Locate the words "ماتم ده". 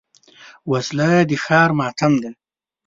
1.79-2.29